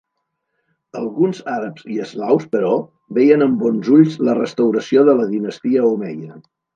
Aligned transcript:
Alguns 0.99 1.41
àrabs 1.55 1.83
i 1.95 1.99
eslaus, 2.05 2.47
però, 2.55 2.71
veien 3.17 3.47
amb 3.49 3.61
bons 3.65 3.91
ulls 3.99 4.15
la 4.29 4.35
restauració 4.39 5.05
de 5.11 5.15
la 5.21 5.29
dinastia 5.35 5.85
omeia. 5.91 6.31